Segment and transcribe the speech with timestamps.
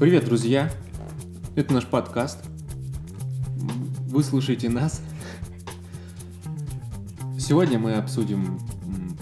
[0.00, 0.70] Привет, друзья!
[1.56, 2.42] Это наш подкаст.
[4.08, 5.02] Вы слушаете нас.
[7.38, 8.58] Сегодня мы обсудим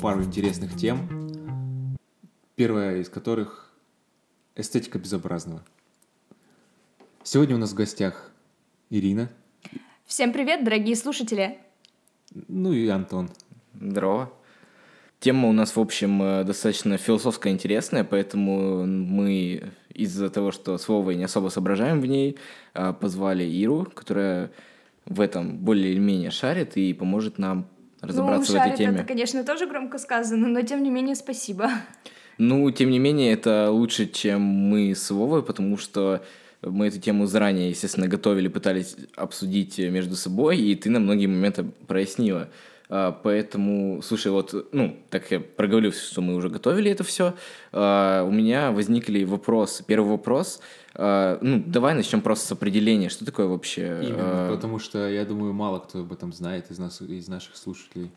[0.00, 1.98] пару интересных тем.
[2.54, 3.72] Первая из которых–
[4.54, 5.64] эстетика безобразного.
[7.24, 8.30] Сегодня у нас в гостях
[8.88, 9.32] Ирина,
[10.06, 11.58] Всем привет, дорогие слушатели!
[12.46, 13.30] ну и Антон.
[13.74, 14.32] Здорово.
[15.20, 20.86] Тема у нас, в общем, э, достаточно философская интересная, поэтому мы из-за того, что с
[20.88, 22.38] Вовой не особо соображаем в ней,
[22.74, 24.52] э, позвали Иру, которая
[25.06, 27.66] в этом более или менее шарит и поможет нам
[28.00, 28.98] разобраться ну, в этой шарит теме.
[28.98, 31.70] это, конечно, тоже громко сказано, но тем не менее спасибо.
[32.38, 36.22] Ну, тем не менее, это лучше, чем мы с Вовой, потому что
[36.62, 41.64] мы эту тему заранее, естественно, готовили, пытались обсудить между собой, и ты на многие моменты
[41.88, 42.48] прояснила.
[42.90, 47.34] А, Поэтому, слушай, вот, ну, так я проговорил, что мы уже готовили это все,
[47.72, 47.76] у
[48.30, 49.84] меня возникли вопросы.
[49.86, 50.60] Первый вопрос,
[50.94, 53.08] а, ну, давай начнем просто с определения.
[53.08, 54.00] Что такое вообще?
[54.02, 57.56] Именно, а, потому что, я думаю, мало кто об этом знает из, нас, из наших
[57.56, 58.10] слушателей.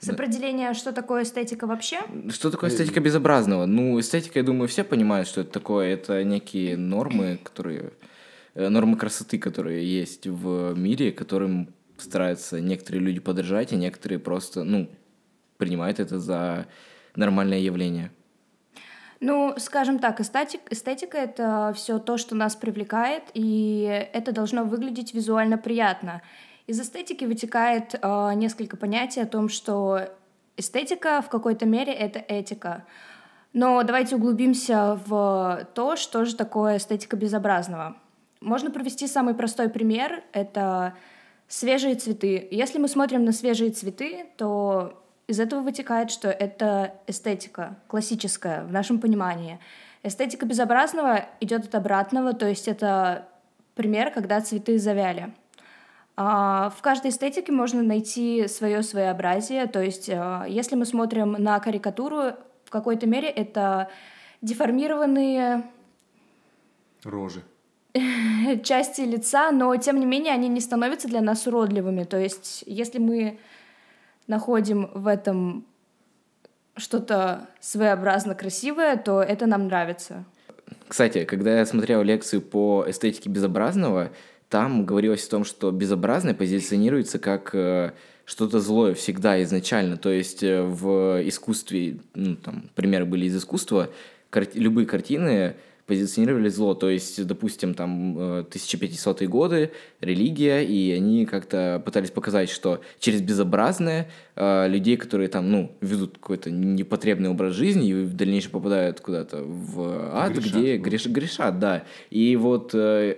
[0.00, 2.00] С определения, что такое эстетика вообще?
[2.30, 3.66] Что такое эстетика безобразного?
[3.66, 5.88] Ну, эстетика, я думаю, все понимают, что это такое.
[5.88, 7.92] Это некие нормы, которые...
[8.54, 11.70] э, Нормы красоты, которые есть в мире, которым
[12.02, 14.88] стараются некоторые люди подражать, а некоторые просто, ну,
[15.56, 16.66] принимают это за
[17.16, 18.10] нормальное явление.
[19.20, 25.12] Ну, скажем так, эстетик, эстетика— это все то, что нас привлекает, и это должно выглядеть
[25.12, 26.22] визуально приятно.
[26.68, 30.08] Из эстетики вытекает э, несколько понятий о том, что
[30.56, 32.84] эстетика в какой-то мере— это этика.
[33.52, 37.96] Но давайте углубимся в то, что же такое эстетика безобразного.
[38.40, 40.94] Можно провести самый простой пример— это
[41.48, 42.46] свежие цветы.
[42.50, 48.72] Если мы смотрим на свежие цветы, то из этого вытекает, что это эстетика классическая в
[48.72, 49.58] нашем понимании.
[50.02, 53.28] Эстетика безобразного идет от обратного, то есть это
[53.74, 55.34] пример, когда цветы завяли.
[56.16, 61.58] А, В каждой эстетике можно найти свое своеобразие, то есть а, если мы смотрим на
[61.60, 63.88] карикатуру, в какой-то мере это
[64.42, 65.64] деформированные
[67.04, 67.42] Рожи.
[68.62, 72.04] части лица, но тем не менее они не становятся для нас уродливыми.
[72.04, 73.38] То есть, если мы
[74.26, 75.64] находим в этом
[76.76, 80.24] что-то своеобразно красивое, то это нам нравится.
[80.86, 84.10] Кстати, когда я смотрел лекцию по эстетике безобразного,
[84.48, 87.92] там говорилось о том, что безобразное позиционируется как э,
[88.24, 89.96] что-то злое всегда изначально.
[89.96, 93.90] То есть э, в искусстве, ну, там, примеры были из искусства,
[94.30, 95.56] кар- любые картины
[95.88, 96.74] позиционировали зло.
[96.74, 103.22] То есть, допустим, там э, 1500-е годы, религия, и они как-то пытались показать, что через
[103.22, 109.00] безобразное э, людей, которые там, ну, ведут какой-то непотребный образ жизни и в дальнейшем попадают
[109.00, 110.86] куда-то в ад, Грешат, где вот.
[110.86, 111.84] греш- грешат, да.
[112.10, 113.16] И вот э,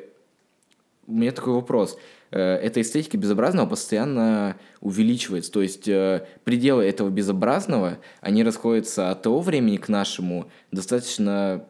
[1.06, 1.98] у меня такой вопрос.
[2.30, 5.50] Э, Эта эстетика безобразного постоянно увеличивается.
[5.50, 11.64] То есть э, пределы этого безобразного, они расходятся от того времени к нашему достаточно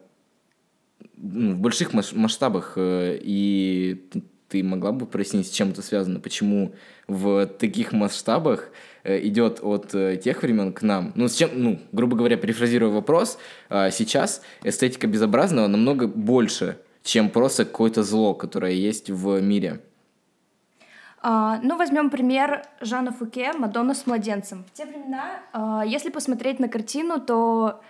[1.21, 2.73] ну, в больших масштабах.
[2.75, 4.09] э, И
[4.51, 6.19] ты могла бы прояснить, с чем это связано?
[6.19, 6.73] Почему
[7.07, 8.69] в таких масштабах
[9.03, 11.13] э, идет от э, тех времен к нам?
[11.15, 13.37] Ну, с чем, ну, грубо говоря, перефразируя вопрос,
[13.69, 19.79] а, сейчас эстетика безобразного намного больше, чем просто какое-то зло, которое есть в мире.
[21.21, 24.65] А, ну, возьмем пример Жана Фуке «Мадонна с младенцем».
[24.65, 27.81] В те времена, а, если посмотреть на картину, то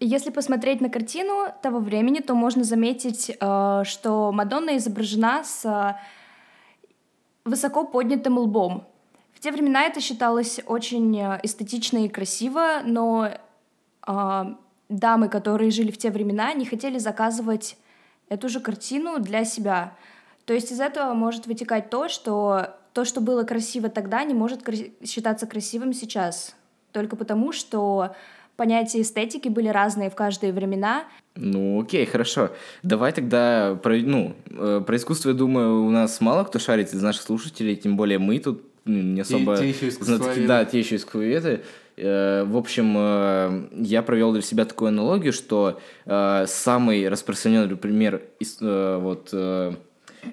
[0.00, 6.00] если посмотреть на картину того времени, то можно заметить, а, что Мадонна изображена с а,
[7.44, 8.86] высоко поднятым лбом.
[9.34, 13.30] В те времена это считалось очень а, эстетично и красиво, но
[14.88, 17.76] дамы, которые жили в те времена, не хотели заказывать
[18.30, 19.92] эту же картину для себя.
[20.46, 24.66] То есть из этого может вытекать то, что то, что было красиво тогда, не может
[25.04, 26.56] считаться красивым сейчас.
[26.92, 28.14] Только потому, что
[28.58, 31.04] понятия эстетики были разные в каждые времена.
[31.36, 32.50] Ну, окей, хорошо.
[32.82, 37.00] Давай тогда про, ну, э, про искусство, я думаю, у нас мало кто шарит из
[37.00, 39.56] наших слушателей, тем более мы тут ну, не Те- особо...
[39.56, 40.04] те еще знатоки.
[40.04, 40.46] искусствоведы.
[40.48, 41.60] Да, те еще искусствоведы.
[41.96, 49.32] Э, В общем, э, я провел для себя такую аналогию, что самый распространенный пример вот,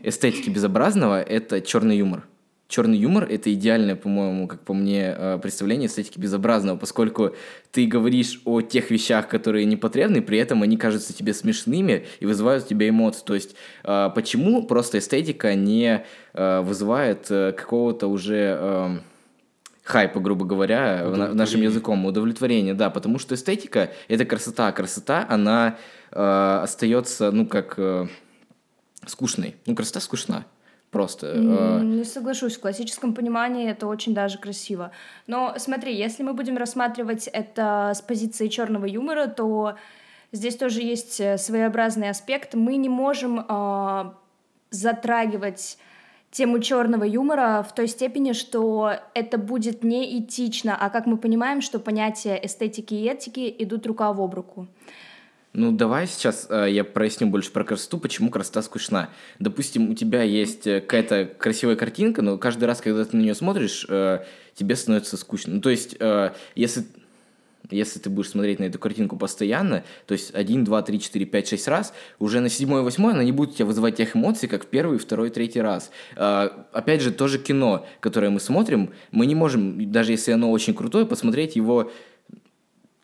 [0.04, 2.24] эстетики безобразного– это черный юмор.
[2.68, 7.36] Черный юмор это идеальное, по-моему, как по мне, э, представление эстетики безобразного, поскольку
[7.72, 12.66] ты говоришь о тех вещах, которые непотребны, при этом они кажутся тебе смешными и вызывают
[12.66, 13.24] у тебя эмоции.
[13.24, 18.98] То есть э, почему просто эстетика не э, вызывает какого-то уже э,
[19.86, 25.78] хайпа, грубо говоря, нашим языком, удовлетворение, да, потому что эстетика— это красота, а красота, она
[26.12, 28.08] э, остается, ну, как э,
[29.06, 29.56] скучной.
[29.68, 30.46] Ну, красота скучна.
[30.96, 31.28] Просто.
[31.28, 34.92] э, М, Не соглашусь, в классическом понимании это очень даже красиво.
[35.28, 39.76] Но смотри, если мы будем рассматривать это с позиции черного юмора, то
[40.32, 42.54] здесь тоже есть э, своеобразный аспект.
[42.54, 44.14] Мы не можем а,
[44.72, 45.78] затрагивать
[46.32, 51.80] тему черного юмора в той степени, что это будет неэтично, а как мы понимаем, что
[51.80, 54.68] понятия эстетики и этики идут рука об руку.
[55.58, 59.10] Ну, давай сейчас э, я проясню больше про красоту, почему красота скучна.
[59.40, 63.36] Допустим, у тебя есть э, какая-то красивая картинка, но каждый раз, когда ты на нее
[63.36, 65.54] смотришь, э, тебе становится скучно.
[65.54, 66.84] Ну, то есть, э, если,
[67.72, 71.48] если ты будешь смотреть на эту картинку постоянно, то есть один, два, три, четыре, пять,
[71.48, 74.66] шесть раз, уже на седьмой, восьмой она не будет у тебя вызывать тех эмоций, как
[74.66, 75.90] в первый, второй, третий раз.
[76.18, 80.74] Э, опять же, тоже кино, которое мы смотрим, мы не можем, даже если оно очень
[80.74, 81.94] крутое, посмотреть его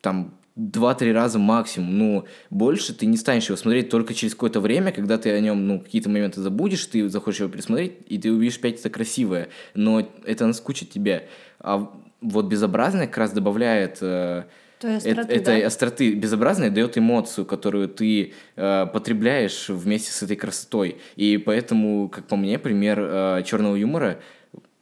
[0.01, 1.97] там два-три раза максимум.
[1.97, 5.65] Ну, больше ты не станешь его смотреть только через какое-то время, когда ты о нем,
[5.67, 9.49] ну, какие-то моменты забудешь, ты захочешь его пересмотреть, и ты увидишь опять это красивое.
[9.73, 11.27] Но это наскучит тебе.
[11.59, 11.89] А
[12.21, 13.97] вот безобразное как раз добавляет...
[14.01, 14.43] э,
[14.79, 15.67] Той остроты, этой да?
[15.67, 20.97] остроты безобразное дает эмоцию, которую ты э, потребляешь вместе с этой красотой.
[21.15, 24.19] И поэтому, как по мне, пример э, черного юмора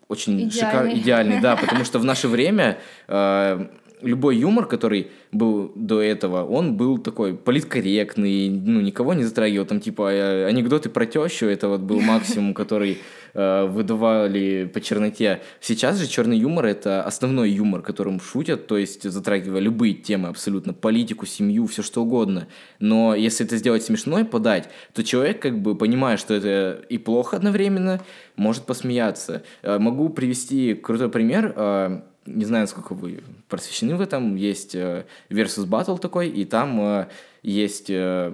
[0.07, 1.01] очень шикарный, Идеальный.
[1.01, 3.68] идеальный, да, потому что в наше время э,
[4.01, 9.80] любой юмор, который был до этого, он был такой политкорректный, ну, никого не затрагивал, там,
[9.80, 13.00] типа, э, анекдоты про тещу, это вот был максимум, который
[13.34, 15.42] э, выдавали по черноте.
[15.62, 20.74] Сейчас же черный юмор— это основной юмор, которым шутят, то есть затрагивая любые темы абсолютно,
[20.74, 22.48] политику, семью, все что угодно.
[22.80, 27.38] Но если это сделать смешной, подать, то человек, как бы, понимая, что это и плохо
[27.38, 28.01] одновременно,
[28.36, 29.44] может посмеяться.
[29.62, 31.54] Э, Могу привести крутой пример.
[31.56, 34.36] э, Не знаю, насколько вы просвещены в этом.
[34.36, 37.07] Есть э, Versus Battle такой, и там э,
[37.44, 37.89] есть...
[37.89, 38.33] э,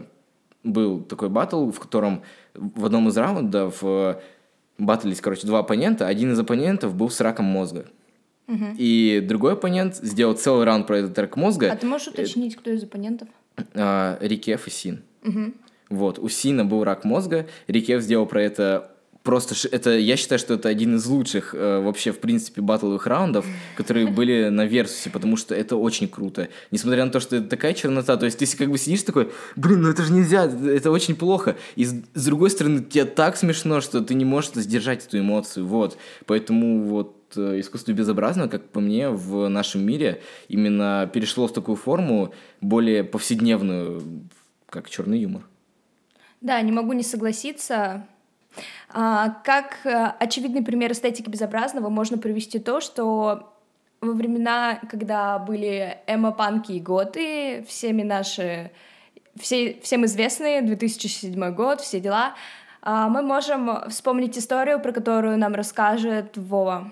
[0.64, 2.24] Был такой батл, в котором
[2.56, 4.16] в одном из раундов э,
[4.78, 6.08] батлились, короче, два оппонента.
[6.08, 7.86] Один из оппонентов был с раком мозга.
[8.78, 11.72] И другой оппонент сделал целый раунд про этот рак мозга.
[11.72, 13.28] А ты можешь уточнить, кто из оппонентов?
[13.74, 15.02] а, Рикеф и Син.
[15.24, 15.54] Мгм.
[15.90, 18.95] Вот, у Сина был рак мозга, Рикеф сделал про это
[19.26, 19.56] просто...
[19.70, 23.46] Это, я считаю, что это один из лучших э, вообще, в принципе, батловых раундов,
[23.76, 26.48] которые были на Версусе, потому что это очень круто.
[26.72, 29.82] Несмотря на то, что это такая чернота, то есть ты как бы сидишь такой, блин,
[29.82, 31.58] ну это же нельзя, это очень плохо.
[31.76, 35.66] И с, с другой стороны, тебе так смешно, что ты не можешь сдержать эту эмоцию,
[35.66, 35.98] вот.
[36.28, 41.76] Поэтому вот э, искусство безобразного, как по мне, в нашем мире именно перешло в такую
[41.76, 42.32] форму
[42.62, 44.04] более повседневную,
[44.70, 45.42] как черный юмор.
[46.42, 48.06] Да, не могу не согласиться.
[48.90, 53.54] А, как э, очевидный пример эстетики безобразного можно привести то, что
[54.02, 58.72] во времена, когда были эмо-панки и готы, всеми наши,
[59.40, 62.36] все, всем известные, 2007 год, все дела,
[62.82, 66.92] а, мы можем вспомнить историю, про которую нам расскажет Вова.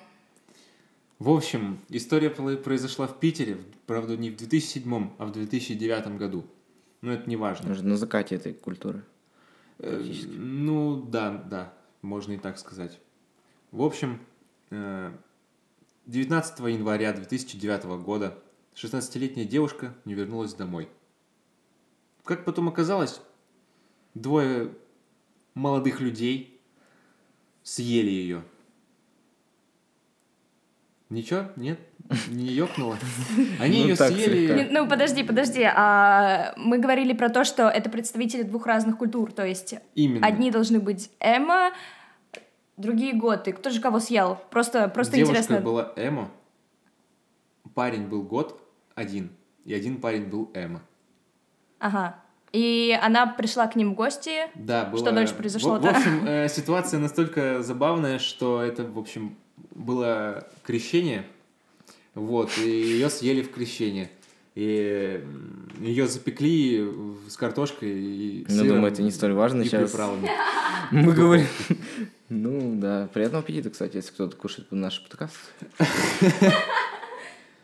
[1.19, 6.43] В общем, история произошла в Питере, правда, не в 2007, а в 2009 году.
[7.01, 7.71] Но это не важно.
[7.71, 9.03] Уже на закате этой культуры.
[9.83, 12.99] Э, Ну, да, да, можно и так сказать.
[13.71, 14.25] В общем,
[14.69, 15.11] э,
[16.05, 18.37] 19 января 2009 года
[18.75, 20.89] 16-летняя девушка не вернулась домой.
[22.23, 23.21] Как потом оказалось,
[24.13, 24.73] двое
[25.53, 26.61] молодых людей
[27.63, 28.43] съели ее.
[31.09, 31.51] Ничего?
[31.57, 31.79] Нет?
[32.29, 32.97] Не ёкнуло?
[33.59, 34.47] Они Ну, ее так съели...
[34.47, 34.53] слегка.
[34.63, 35.63] Не- Ну, подожди, подожди.
[35.63, 39.31] А мы говорили про то, что это представители двух разных культур.
[39.31, 40.27] То есть Именно.
[40.27, 41.71] одни должны быть эмо,
[42.77, 43.53] другие готы.
[43.53, 44.37] Кто же кого съел?
[44.51, 45.61] Просто, просто Девушка интересно.
[45.61, 46.29] была эмо,
[47.73, 48.61] парень был год
[48.95, 49.31] один,
[49.65, 50.81] и один парень был эмо.
[51.79, 52.15] Ага.
[52.51, 54.31] И она пришла к ним в гости.
[54.53, 54.99] Да, было...
[55.01, 55.87] Что дальше В, произошло-то?
[55.91, 59.35] в общем, э, ситуация настолько забавная, что это, в общем,
[59.73, 61.25] было крещение,
[62.15, 64.11] вот, и ее съели в крещение.
[64.55, 65.23] И
[65.79, 66.87] ее запекли
[67.27, 69.89] с картошкой и Ну, сыром думаю, это не столь важно и сейчас.
[69.89, 70.29] приправами.
[70.91, 71.47] Мы говорим...
[72.29, 73.09] Ну, да.
[73.13, 75.35] Приятного аппетита, кстати, если кто-то кушает наш подкаст.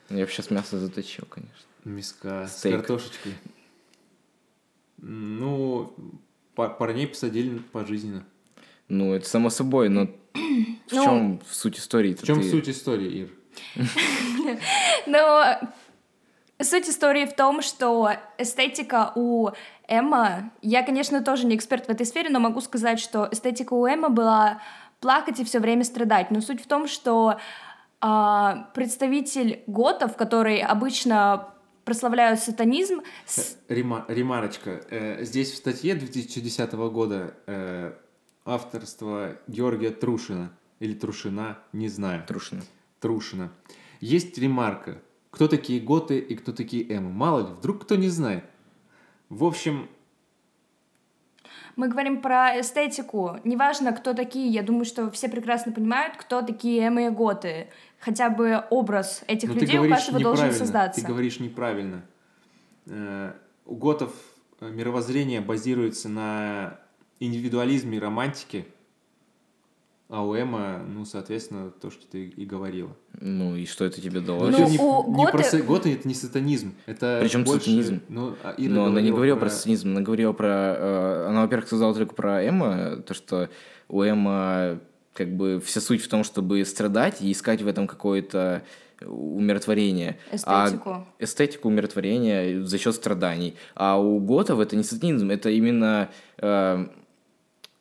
[0.09, 1.53] Я бы сейчас мясо заточил, конечно.
[1.85, 2.75] Миска Стейк.
[2.75, 3.33] с картошечкой.
[4.97, 5.93] Ну,
[6.55, 8.25] па- парней посадили пожизненно.
[8.89, 10.11] Ну, это само собой, но в
[10.91, 12.15] Ну, чем суть истории?
[12.15, 13.29] В чем суть истории, Ир?
[15.05, 15.59] Но
[16.61, 19.49] суть истории в том, что эстетика у
[19.87, 20.51] Эмма...
[20.61, 24.09] Я, конечно, тоже не эксперт в этой сфере, но могу сказать, что эстетика у Эмма
[24.09, 24.61] была
[24.99, 26.31] плакать и все время страдать.
[26.31, 27.39] Но суть в том, что
[28.01, 31.49] а, представитель готов, который обычно
[31.85, 33.01] прославляют сатанизм.
[33.25, 33.57] С...
[33.67, 34.81] Рема, ремарочка.
[34.91, 37.93] Э, здесь в статье 2010 года э,
[38.45, 42.23] авторство Георгия Трушина или Трушина, не знаю.
[42.27, 42.61] Трушина.
[42.99, 43.51] Трушина.
[43.99, 45.01] Есть ремарка.
[45.31, 47.11] Кто такие готы и кто такие эмы?
[47.11, 48.43] Мало ли, вдруг кто не знает.
[49.29, 49.87] В общем,
[51.75, 53.39] мы говорим про эстетику.
[53.43, 57.67] Неважно, кто такие, я думаю, что все прекрасно понимают, кто такие эмы и готы.
[57.99, 60.99] Хотя бы образ этих Но людей у каждого должен создаться.
[60.99, 62.03] Ты говоришь неправильно.
[62.85, 63.33] Э,
[63.65, 64.11] у готов
[64.59, 66.79] э, мировоззрение базируется на
[67.19, 68.65] индивидуализме и романтике,
[70.09, 72.89] а у Эма, ну, соответственно, то, что ты и говорила.
[73.21, 74.47] Ну, и что это тебе дало?
[74.49, 75.37] Ну, не, у не готы...
[75.51, 76.73] про готы это не сатанизм.
[76.87, 77.65] Это Причем больше...
[77.65, 78.01] сатанизм?
[78.09, 79.45] Ну, а Ира Но она не говорила про...
[79.45, 80.47] про сатанизм, она говорила про...
[80.47, 83.49] Э, она, во-первых, сказала только про Эма, то, что
[83.87, 84.79] у Эма
[85.13, 88.63] как бы вся суть в том, чтобы страдать и искать в этом какое-то
[89.05, 90.17] умиротворение.
[90.31, 90.89] Эстетику.
[90.89, 93.55] А эстетику умиротворения за счет страданий.
[93.75, 96.87] А у готов это не сатанизм, это именно э,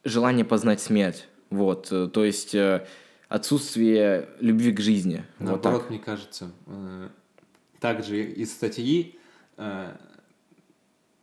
[0.04, 1.26] желание познать смерть.
[1.50, 2.86] Вот, э, то есть э,
[3.28, 5.24] отсутствие любви к жизни.
[5.38, 7.08] Наоборот, вот мне кажется, э,
[7.80, 9.18] также из статьи,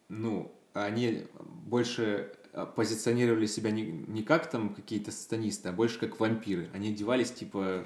[0.09, 1.23] ну, они
[1.65, 2.31] больше
[2.75, 6.69] позиционировали себя не, не как там какие-то сатанисты, а больше как вампиры.
[6.73, 7.83] Они одевались типа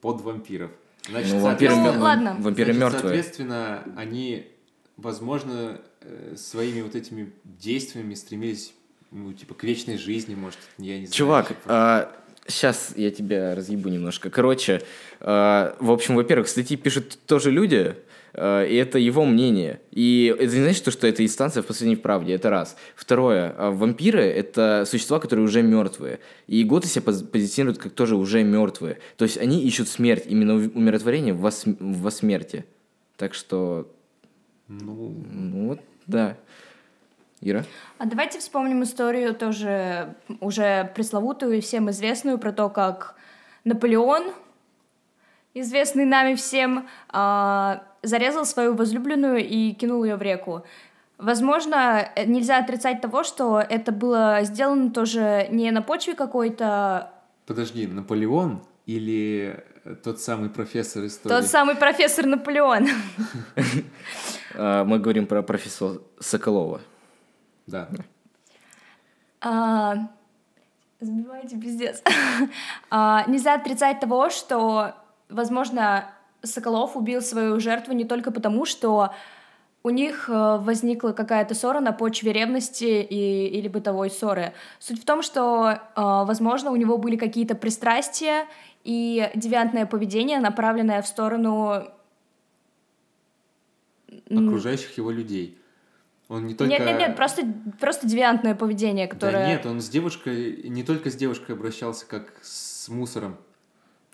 [0.00, 0.72] под вампиров.
[1.08, 2.36] Значит, ну, вампиры, ну, ладно.
[2.38, 3.14] вампиры значит, мертвые.
[3.14, 4.48] Соответственно, они,
[4.96, 5.80] возможно,
[6.36, 8.74] своими вот этими действиями стремились
[9.12, 11.12] ну, типа, к вечной жизни, может, я не знаю.
[11.12, 12.12] Чувак, а,
[12.46, 14.30] сейчас я тебя разъебу немножко.
[14.30, 14.82] Короче,
[15.20, 17.94] а, в общем, во-первых, статьи пишут тоже люди,
[18.32, 19.80] а, и это его мнение.
[19.90, 22.76] И это не значит, что это инстанция в последней правде, это раз.
[22.94, 26.20] Второе, а, вампиры— это существа, которые уже мертвые.
[26.46, 28.98] И готы себя позиционируют как тоже уже мертвые.
[29.16, 32.64] То есть они ищут смерть, именно умиротворение в, вас, в во смерти.
[33.16, 33.92] Так что...
[34.68, 35.22] Ну...
[35.30, 36.38] ну вот, да.
[37.42, 37.64] Ира?
[37.98, 43.16] А давайте вспомним историю тоже уже пресловутую и всем известную про то, как
[43.64, 44.32] Наполеон,
[45.54, 50.64] известный нами всем, а, зарезал свою возлюбленную и кинул ее в реку.
[51.18, 57.12] Возможно, нельзя отрицать того, что это было сделано тоже не на почве какой-то...
[57.46, 59.62] Подожди, Наполеон или
[60.02, 61.34] тот самый профессор истории?
[61.34, 62.88] Тот самый профессор Наполеон.
[64.54, 66.82] А, мы говорим про профессора Соколова.
[67.72, 67.88] Да.
[69.40, 70.08] А,
[71.00, 72.02] сбиваете пиздец.
[72.90, 74.94] а, нельзя отрицать того, что,
[75.28, 76.04] возможно,
[76.42, 79.12] Соколов убил свою жертву не только потому, что
[79.84, 84.52] у них э, возникла какая-то ссора на почве ревности и, или бытовой ссоры.
[84.78, 88.46] Суть в том, что, э, возможно, у него были какие-то пристрастия
[88.84, 91.88] и девиантное поведение, направленное в сторону
[94.30, 95.58] окружающих его людей.
[96.32, 96.70] Он не только...
[96.70, 97.42] Нет, нет, нет, просто,
[97.78, 99.44] просто девиантное поведение, которое...
[99.44, 103.36] Да нет, он с девушкой, не только с девушкой обращался, как с мусором.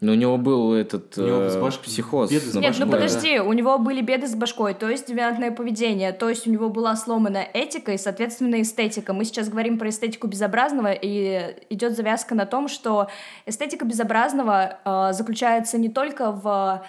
[0.00, 1.78] Но у него был этот у него э, баш...
[1.78, 2.32] психоз.
[2.32, 3.44] Беды с Нет, башкой, ну подожди, да.
[3.44, 6.96] у него были беды с башкой, то есть девиантное поведение, то есть у него была
[6.96, 9.12] сломана этика и, соответственно, эстетика.
[9.12, 13.06] Мы сейчас говорим про эстетику безобразного, и идет завязка на том, что
[13.46, 16.84] эстетика безобразного э, заключается не только в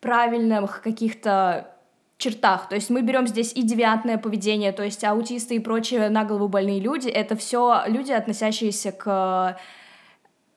[0.00, 1.77] правильных каких-то
[2.18, 2.68] чертах.
[2.68, 6.48] То есть мы берем здесь и девиантное поведение, то есть аутисты и прочие на голову
[6.48, 9.56] больные люди, это все люди, относящиеся к, к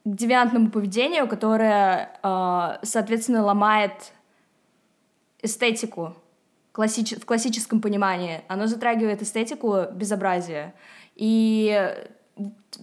[0.03, 4.11] девиантному поведению, которое, э, соответственно, ломает
[5.43, 6.15] эстетику
[6.73, 8.41] в классическом понимании.
[8.47, 10.73] Оно затрагивает эстетику безобразия.
[11.15, 11.93] И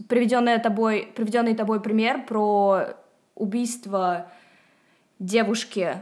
[0.08, 2.94] приведенный тобой, приведенный тобой пример про
[3.34, 4.30] убийство
[5.18, 6.00] девушки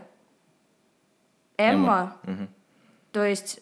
[1.57, 2.35] Эмма, Эмма.
[2.35, 2.49] Угу.
[3.17, 3.61] То есть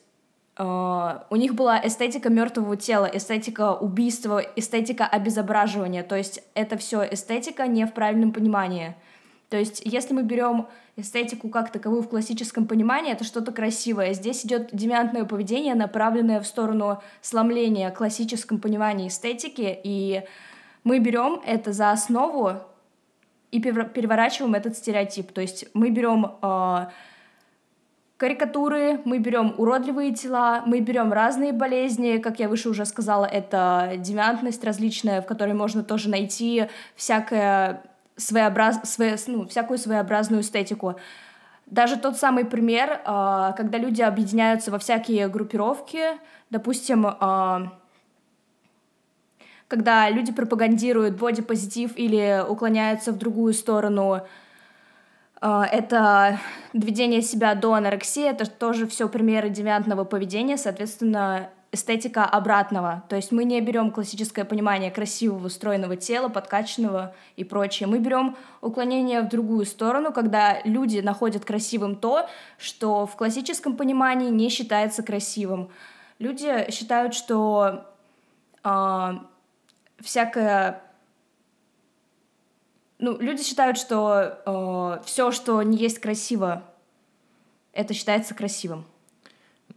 [0.57, 6.05] Uh, у них была эстетика мертвого тела, эстетика убийства, эстетика обезображивания.
[6.05, 8.95] То есть это все эстетика не в правильном понимании.
[9.49, 14.13] То есть если мы берем эстетику как таковую в классическом понимании, это что-то красивое.
[14.13, 20.23] Здесь идет девиантное поведение, направленное в сторону сломления классическом понимании эстетики, и
[20.85, 22.61] мы берем это за основу
[23.51, 25.33] и переворачиваем этот стереотип.
[25.33, 26.91] То есть мы берем uh,
[28.25, 33.97] карикатуры, мы берем уродливые тела, мы берем разные болезни, как я выше уже сказала, это
[33.99, 37.83] девиантность различная, в которой можно тоже найти всякое
[38.17, 38.81] своеобраз...
[38.85, 39.19] свое...
[39.27, 40.97] ну, всякую своеобразную эстетику.
[41.67, 46.05] Даже тот самый пример, а, когда люди объединяются во всякие группировки,
[46.49, 47.75] допустим, а,
[49.69, 54.23] когда люди пропагандируют бодипозитив или уклоняются в другую сторону,
[55.45, 56.41] это
[56.73, 63.05] доведение себя до анорексии, это тоже все примеры девиантного поведения, соответственно, эстетика обратного.
[63.09, 67.89] То есть мы не берем классическое понимание красивого, стройного тела, подкачанного и прочее.
[67.89, 74.31] Мы берем уклонение в другую сторону, когда люди находят красивым то, что в классическом понимании
[74.31, 75.69] не считается красивым.
[76.19, 77.85] Люди считают, что
[78.63, 79.13] э,
[80.01, 80.81] всякое
[83.05, 86.65] ну, люди считают, что э, все, что не есть красиво,
[87.75, 88.87] это считается красивым.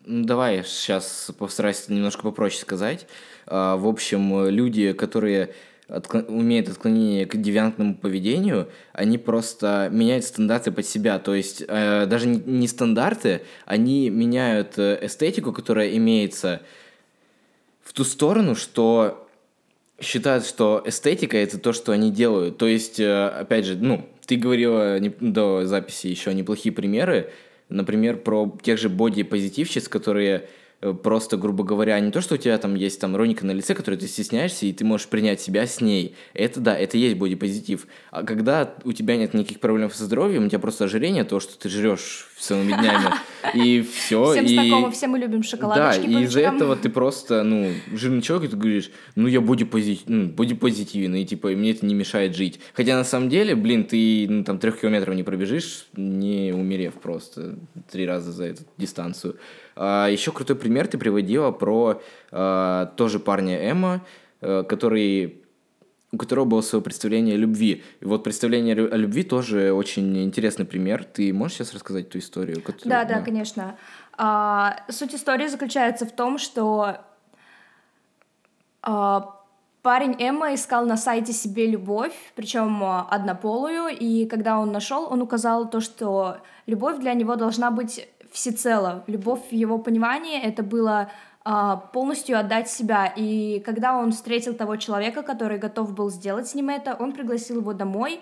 [0.06, 3.06] Ну, давай сейчас постараюсь немножко попроще сказать.
[3.46, 5.54] А, в общем, люди, которые
[5.90, 6.26] отклон...
[6.30, 11.20] умеют отклонение к девиантному поведению, они просто меняют стандарты под себя.
[11.20, 16.62] То есть э, даже не, не стандарты, они меняют э, эстетику, которая имеется
[17.84, 19.27] в ту сторону, что
[20.00, 22.58] считают, что эстетика это то, что они делают.
[22.58, 27.32] То есть, э, опять же, ну, ты говорила до записи еще неплохие примеры,
[27.70, 30.48] например, про тех же боди-позитивщиц, которые
[30.80, 33.96] просто, грубо говоря, не то, что у тебя там есть там роника на лице, которой
[33.96, 36.16] ты стесняешься, и ты можешь принять себя с ней.
[36.34, 37.88] Это да, это есть бодипозитив.
[38.12, 41.58] А когда у тебя нет никаких проблем со здоровьем, у тебя просто ожирение, то, что
[41.58, 43.08] ты жрешь целыми днями,
[43.56, 44.32] и все.
[44.32, 44.54] Всем и...
[44.54, 48.52] знакомо, все мы любим шоколадочки Да, и из-за этого ты просто, ну, жирный человек, и
[48.52, 52.60] ты говоришь, ну, я бодипозитив, ну, бодипозитивный, и, типа, и мне это не мешает жить.
[52.74, 57.58] Хотя на самом деле, блин, ты, ну, там, трех километров не пробежишь, не умерев просто
[57.92, 59.38] три раза за эту дистанцию.
[59.78, 64.02] А, еще крутой пример ты приводила про а, тоже парня Эмма,
[64.42, 65.44] а, который
[66.12, 67.84] у которого было свое представление о любви.
[68.00, 71.04] И вот представление о любви тоже очень интересный пример.
[71.04, 72.62] Ты можешь сейчас рассказать ту историю?
[72.62, 73.76] Которую, да, да, да, конечно.
[74.18, 76.98] А, суть истории заключается в том, что
[78.82, 79.36] а,
[79.82, 85.70] парень Эмма искал на сайте себе любовь, причем однополую, и когда он нашел, он указал
[85.70, 89.04] то, что любовь для него должна быть всецело.
[89.08, 91.12] Любовь в его понимании это было
[91.44, 93.14] а, полностью отдать себя.
[93.16, 97.60] И когда он встретил того человека, который готов был сделать с ним это, он пригласил
[97.60, 98.20] его домой.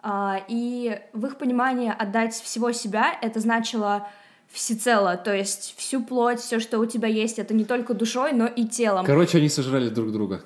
[0.00, 4.08] А, и в их понимании отдать всего себя это значило
[4.50, 8.46] всецело, то есть всю плоть, все, что у тебя есть, это не только душой, но
[8.46, 9.04] и телом.
[9.04, 10.44] Короче, они сожрали друг друга.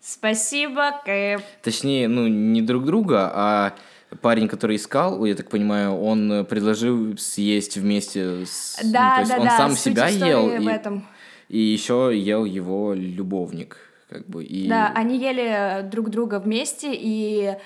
[0.00, 1.42] Спасибо, Кэп.
[1.62, 3.74] Точнее, ну, не друг друга, а
[4.20, 8.78] парень, который искал, я так понимаю, он предложил съесть вместе с...
[8.84, 10.50] Да, ну, то есть да, он да, сам себя ел.
[10.50, 11.06] И, в этом.
[11.48, 13.78] и еще ел его любовник.
[14.08, 14.68] Как бы, и...
[14.68, 17.56] Да, они ели друг друга вместе, и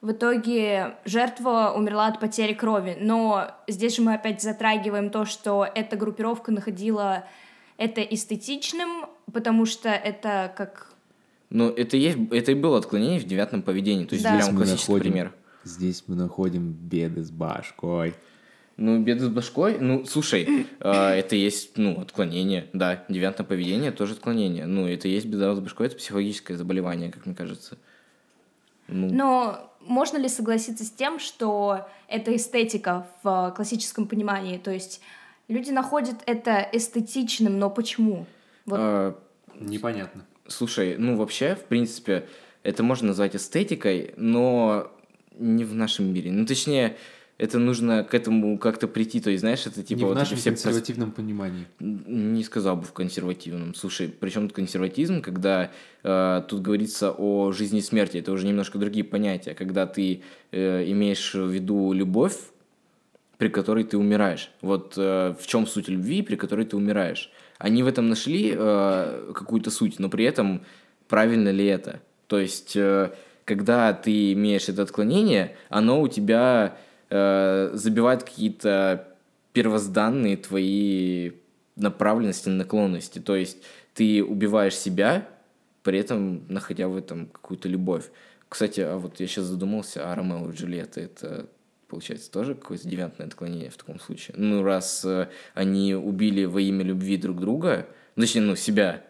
[0.00, 2.96] в итоге жертва умерла от потери крови.
[3.00, 7.24] Но здесь же мы опять затрагиваем то, что эта группировка находила
[7.76, 10.92] это эстетичным, потому что это как...
[11.50, 14.04] Ну, это, есть, это и было отклонение в девятом поведении.
[14.04, 14.36] То есть да.
[14.36, 15.32] берем классический находим, пример.
[15.68, 18.14] Здесь мы находим беды с башкой.
[18.78, 24.14] Ну, беды с башкой, ну, слушай, э, это есть, ну, отклонение, да, девиантное поведение тоже
[24.14, 24.66] отклонение.
[24.66, 27.76] Ну, это есть беда с башкой, это психологическое заболевание, как мне кажется.
[28.86, 29.12] Ну.
[29.12, 34.58] Но можно ли согласиться с тем, что это эстетика в классическом понимании?
[34.58, 35.00] То есть
[35.48, 38.26] люди находят это эстетичным, но почему?
[38.64, 38.78] Вот.
[38.80, 39.18] А,
[39.60, 40.24] Непонятно.
[40.46, 42.28] Слушай, ну вообще, в принципе,
[42.62, 44.90] это можно назвать эстетикой, но
[45.38, 46.30] не в нашем мире.
[46.30, 46.96] Ну, точнее,
[47.38, 49.98] это нужно к этому как-то прийти, то есть, знаешь, это типа...
[49.98, 51.66] Не вот в нашем все консервативном понимании.
[51.78, 53.74] Не сказал бы в консервативном.
[53.76, 55.70] Слушай, причем тут консерватизм, когда
[56.02, 60.90] э, тут говорится о жизни и смерти, это уже немножко другие понятия, когда ты э,
[60.90, 62.36] имеешь в виду любовь,
[63.36, 64.50] при которой ты умираешь.
[64.60, 67.30] Вот э, в чем суть любви, при которой ты умираешь.
[67.58, 70.62] Они в этом нашли э, какую-то суть, но при этом
[71.06, 72.00] правильно ли это?
[72.26, 72.74] То есть...
[72.74, 73.12] Э,
[73.48, 76.76] когда ты имеешь это отклонение, оно у тебя
[77.08, 79.08] э, забивает какие-то
[79.54, 81.32] первозданные твои
[81.74, 83.20] направленности, наклонности.
[83.20, 85.26] То есть ты убиваешь себя,
[85.82, 88.10] при этом находя в этом какую-то любовь.
[88.50, 91.48] Кстати, а вот я сейчас задумался, а Ромео и Джульетта это
[91.88, 94.34] получается тоже какое-то девиантное отклонение в таком случае.
[94.36, 99.04] Ну, раз э, они убили во имя любви друг друга, ну, точнее, ну, себя,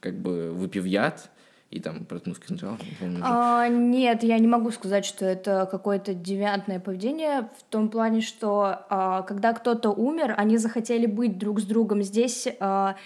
[0.00, 1.30] как бы выпив яд,
[1.70, 2.76] и там проткнув кинжал.
[3.22, 8.86] А, нет, я не могу сказать, что это какое-то девиантное поведение в том плане, что
[8.88, 12.02] а, когда кто-то умер, они захотели быть друг с другом.
[12.02, 12.96] Здесь а,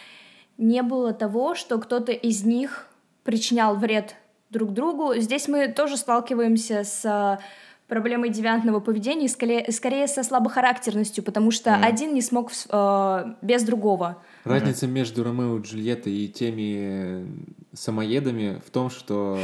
[0.59, 2.87] не было того, что кто-то из них
[3.25, 4.15] причинял вред
[4.51, 5.15] друг другу.
[5.17, 7.41] Здесь мы тоже сталкиваемся с а,
[7.89, 11.85] проблемой девиантного поведения, скорее, скорее со слабохарактерностью, потому что mm.
[11.85, 14.23] один не смог э, без другого.
[14.45, 14.91] Разница mm.
[14.91, 17.27] между Ромео и Джульеттой и теми
[17.73, 19.39] самоедами в том, что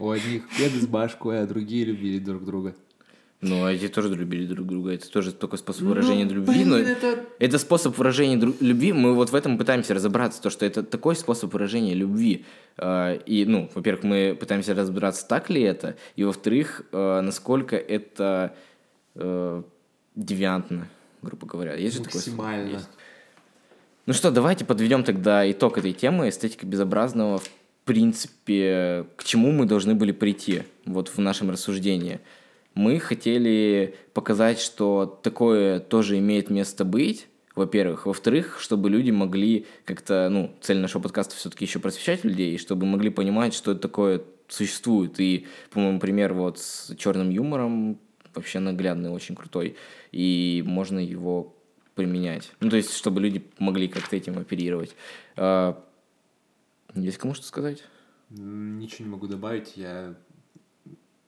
[0.00, 2.74] у одних беды с башкой, а другие любили друг друга.
[3.40, 4.92] Ну, а эти тоже любили друг друга.
[4.92, 6.54] Это тоже только способ Ну, выражения любви.
[6.54, 8.92] блин, но это- это способ выражения дру- любви.
[8.92, 12.44] Мы вот в этом пытаемся разобраться, то, что это такой способ выражения любви.
[12.78, 18.54] А, И, ну, во-первых, мы пытаемся разобраться, так ли это, и, во-вторых, а, насколько это
[19.14, 19.62] э,
[20.14, 20.88] девиантно,
[21.20, 21.74] грубо говоря.
[21.74, 22.20] Есть же такое?
[22.20, 22.70] Максимально.
[22.70, 22.88] Есть.
[24.04, 27.38] Ну что, давайте подведем тогда итог этой темы эстетика безобразного.
[27.38, 27.48] В
[27.84, 32.18] принципе, к чему мы должны были прийти вот в нашем рассуждении.
[32.74, 38.06] Мы хотели показать, что такое тоже имеет место быть, во-первых.
[38.06, 43.08] Во-вторых, чтобы люди могли как-то, ну, цель нашего подкаста все-таки еще просвещать людей, чтобы могли
[43.08, 45.20] понимать, что это такое существует.
[45.20, 48.00] И, по-моему, пример вот с черным юмором
[48.34, 49.76] вообще наглядный, очень крутой.
[50.10, 51.54] И можно его
[51.94, 52.52] применять.
[52.60, 54.94] Ну, то есть, чтобы люди могли как-то этим оперировать.
[55.36, 55.82] А,
[56.94, 57.84] Есть кому что сказать?
[58.30, 60.14] Ничего не могу добавить, я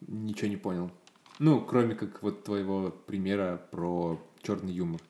[0.07, 0.90] ничего не понял.
[1.38, 5.00] Ну, кроме как вот твоего примера про черный юмор.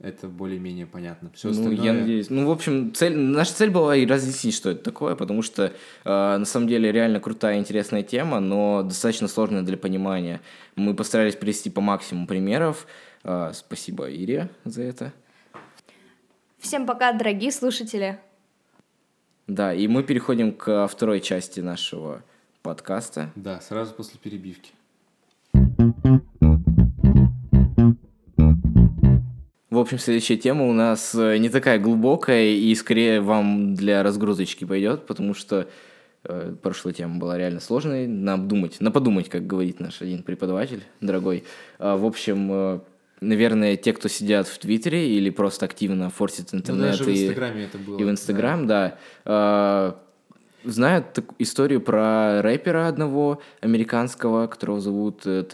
[0.00, 1.30] Это более-менее понятно.
[1.34, 1.84] Все ну, остальное...
[1.84, 2.30] я надеюсь.
[2.30, 5.72] Ну, в общем, цель, наша цель была и разъяснить, что это такое, потому что э,
[6.04, 10.40] на самом деле реально крутая, интересная тема, но достаточно сложная для понимания.
[10.76, 12.86] Мы постарались привести по максимуму примеров.
[13.24, 15.12] Э, спасибо Ире за это.
[16.58, 18.18] Всем пока, дорогие слушатели.
[19.46, 22.22] Да, и мы переходим к второй части нашего
[22.62, 23.30] подкаста.
[23.34, 24.72] Да, сразу после перебивки.
[29.70, 34.64] В общем, следующая тема у нас э, не такая глубокая и скорее вам для разгрузочки
[34.64, 35.68] пойдет, потому что
[36.24, 38.06] э, прошлая тема была реально сложной.
[38.06, 41.44] На обдумать, на подумать, как говорит наш один преподаватель, дорогой.
[41.78, 42.80] А, в общем, э,
[43.20, 47.24] наверное, те, кто сидят в Твиттере или просто активно форсят Ну, интернет даже в и,
[47.26, 47.98] Инстаграме это было.
[47.98, 50.00] и в Инстаграм, да, а,
[50.64, 55.44] знают так- историю про рэпера одного американского, которого зовут э,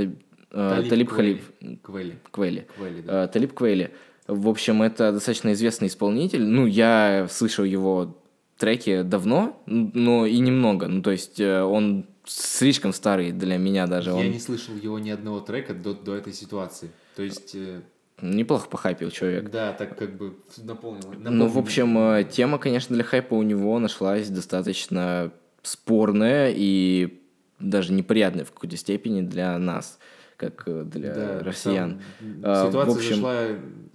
[0.51, 1.41] э, Талиб Квели.
[1.61, 2.15] Халиб Квели.
[2.31, 2.67] Квели.
[2.77, 3.25] Квели, да.
[3.25, 3.91] Э, Талиб Квейли.
[4.27, 6.43] В общем, это достаточно известный исполнитель.
[6.45, 8.17] Ну, я слышал его
[8.57, 10.87] треки давно, но и немного.
[10.89, 14.11] Ну, то есть э, он слишком старый для меня даже.
[14.11, 16.91] Я Он не слышал его ни одного трека до, до этой ситуации.
[17.17, 17.81] То есть, э,
[18.21, 19.51] неплохо похайпил человек.
[19.51, 21.13] да, так как бы наполнил.
[21.13, 21.59] Ну, в наполнил.
[21.59, 25.31] общем, э, тема, конечно, для хайпа у него нашлась достаточно
[25.63, 27.21] спорная и
[27.59, 29.99] даже неприятная в какой-то степени для нас,
[30.37, 32.03] как э, для Да, россиян.
[32.43, 33.47] А, в Ситуация общем- зашла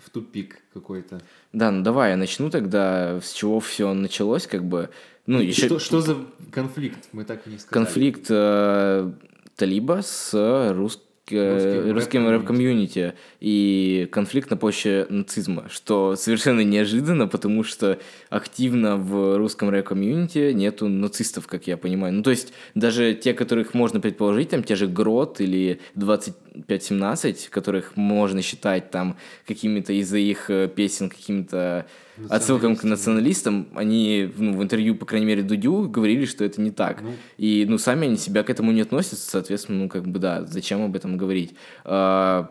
[0.03, 1.19] в тупик какой-то.
[1.53, 4.89] Да, ну давай я начну тогда, с чего все началось, как бы.
[5.25, 6.15] Ну, еще Что, что за
[6.51, 7.09] конфликт?
[7.11, 7.85] Мы так и не сказали.
[7.85, 9.11] конфликт э,
[9.55, 10.33] Талиба с
[10.73, 17.99] рус- э, Русским русским рэп-комьюнити и конфликт на почве нацизма, что совершенно неожиданно, потому что
[18.29, 22.13] активно в русском рэп-комьюнити нету нацистов, как я понимаю.
[22.13, 27.95] Ну, то есть даже те, которых можно предположить, там те же Грот или 2517, которых
[27.95, 31.85] можно считать там какими-то из-за их э, песен какими-то
[32.27, 36.71] отсылкам к националистам, они ну, в интервью, по крайней мере, Дудю говорили, что это не
[36.71, 37.01] так.
[37.01, 37.13] Ну.
[37.37, 40.83] И, ну, сами они себя к этому не относятся, соответственно, ну, как бы, да, зачем
[40.83, 41.53] об этом говорить?
[41.85, 42.49] А,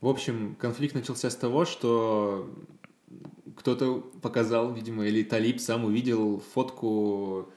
[0.00, 2.50] В общем, конфликт начался с того, что
[3.56, 7.48] кто-то показал, видимо, или Талиб сам увидел фотку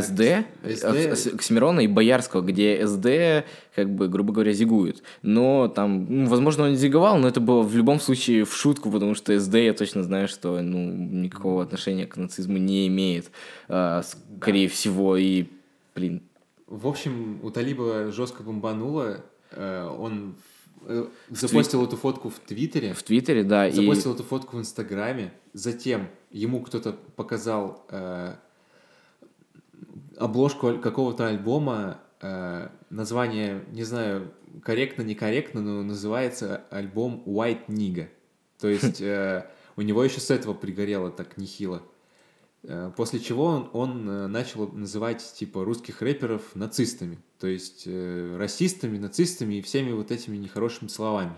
[0.00, 0.84] СД, СД.
[0.84, 5.02] Окс- Оксимирона и Боярского, где СД, как бы, грубо говоря, зигует.
[5.22, 9.14] Но там, ну, возможно, он зиговал, но это было в любом случае в шутку, потому
[9.14, 13.30] что СД, я точно знаю, что, ну, никакого отношения к нацизму не имеет,
[13.68, 14.02] а,
[14.38, 15.46] скорее всего, и,
[15.94, 16.22] блин,
[16.66, 19.24] В общем, у Талиба жестко бомбануло.
[19.52, 20.34] э, Он
[20.88, 23.72] э, запостил эту фотку в Твиттере, в Твиттере, да, и...
[23.72, 25.32] запостил эту фотку в Инстаграме.
[25.52, 28.34] Затем ему кто-то показал э,
[30.16, 32.00] обложку какого-то альбома.
[32.20, 38.08] э, Название, не знаю, корректно, некорректно, но называется альбом White Nigga.
[38.58, 41.82] То есть э, у него еще с этого пригорело так нехило.
[42.62, 48.36] Э, После чего он, он э, начал называть типа русских рэперов нацистами, то есть э,
[48.38, 51.32] расистами, нацистами и всеми вот этими нехорошими словами.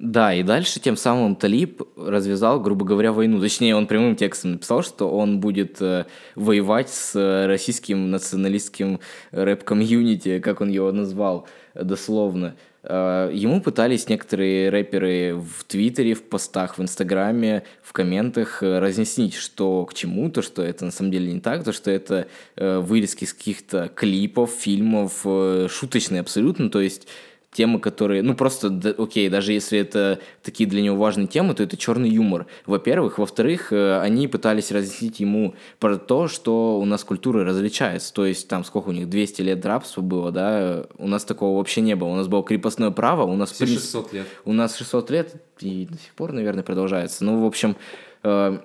[0.00, 3.38] Да, и дальше тем самым Талиб развязал, грубо говоря, войну.
[3.38, 10.38] Точнее, он прямым текстом написал, что он будет э, воевать с э, российским националистским рэп-комьюнити,
[10.38, 12.56] как он его назвал дословно.
[12.82, 19.34] Э, ему пытались некоторые рэперы в Твиттере, в постах, в Инстаграме, в комментах э, разъяснить,
[19.34, 22.78] что к чему, то, что это на самом деле не так, то, что это э,
[22.78, 27.06] вырезки из каких-то клипов, фильмов, э, шуточные абсолютно, то есть
[27.52, 31.62] темы, которые, ну просто, да, окей, даже если это такие для него важные темы, то
[31.64, 32.46] это черный юмор.
[32.64, 38.14] Во-первых, во-вторых, э, они пытались разъяснить ему про то, что у нас культура различается.
[38.14, 40.86] То есть там сколько у них 200 лет рабства было, да?
[40.96, 42.08] У нас такого вообще не было.
[42.08, 44.26] У нас было крепостное право, у нас Все принцип- 600 лет.
[44.44, 47.24] у нас 600 лет и до сих пор, наверное, продолжается.
[47.24, 47.76] Ну, в общем,
[48.22, 48.58] э,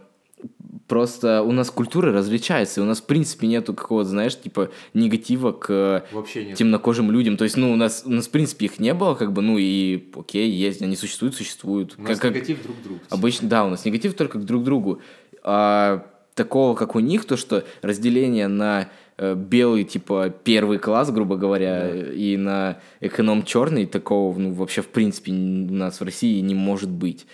[0.87, 5.51] просто у нас культура различается, и у нас, в принципе, нету какого-то, знаешь, типа негатива
[5.51, 6.57] к Вообще нет.
[6.57, 7.37] темнокожим людям.
[7.37, 9.57] То есть, ну, у нас, у нас, в принципе, их не было, как бы, ну,
[9.57, 11.95] и окей, есть, они существуют, существуют.
[11.97, 12.99] У нас Как- как- негатив друг к другу.
[13.09, 15.01] Обычно, да, у нас негатив только к друг другу.
[15.43, 21.37] А такого, как у них, то, что разделение на э, белый, типа, первый класс, грубо
[21.37, 25.35] говоря, и на эконом черный, такого, ну, вообще, в принципе, у
[25.73, 27.25] нас в России не может быть.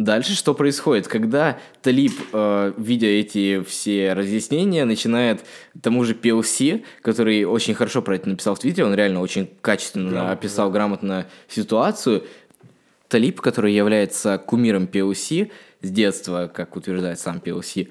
[0.00, 1.08] Дальше что происходит?
[1.08, 5.44] Когда Талиб, э, видя эти все разъяснения, начинает
[5.82, 10.08] тому же PLC, который очень хорошо про это написал в Твиттере, он реально очень качественно
[10.08, 12.24] Грамотно, описал грамотно ситуацию,
[13.08, 15.50] Талиб, который является кумиром PLC
[15.82, 17.90] с детства, как утверждает сам PLC,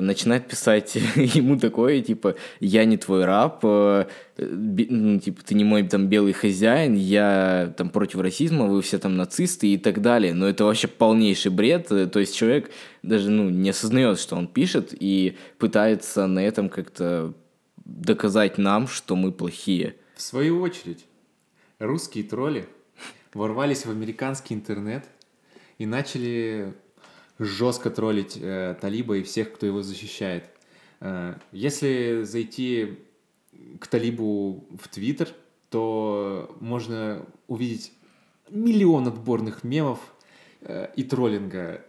[0.00, 4.06] начинает писать ему такое, типа, я не твой раб, э,
[4.36, 9.16] ну, типа, ты не мой там белый хозяин, я там против расизма, вы все там
[9.16, 10.34] нацисты и так далее.
[10.34, 12.70] Но это вообще полнейший бред, э, то есть человек
[13.02, 17.34] даже, ну, не осознает, что он пишет и пытается на этом как-то
[17.84, 19.96] доказать нам, что мы плохие.
[20.16, 21.04] В свою очередь,
[21.78, 22.66] русские тролли
[23.32, 25.04] ворвались в американский интернет
[25.78, 26.74] и начали
[27.38, 30.44] жестко троллить э, Талиба и всех, кто его защищает.
[31.00, 32.98] Э, если зайти
[33.80, 35.28] к Талибу в Твиттер,
[35.70, 37.92] то можно увидеть
[38.50, 39.98] миллион отборных мемов
[40.60, 41.84] э, и троллинга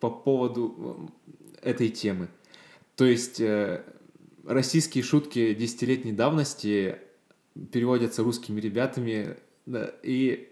[0.00, 1.10] по поводу
[1.62, 2.28] э, этой темы.
[2.96, 3.82] То есть э,
[4.46, 6.96] российские шутки десятилетней давности
[7.72, 10.49] переводятся русскими ребятами да, и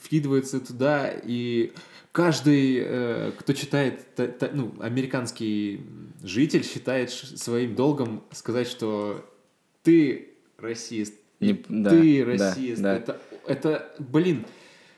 [0.00, 1.72] вкидываются туда, и
[2.12, 5.80] каждый, э, кто читает, та- та- ну, американский
[6.22, 9.24] житель считает своим долгом сказать, что
[9.82, 12.82] ты расист, Не- да, ты да, расист.
[12.82, 12.94] да.
[12.96, 14.44] Это, это, блин,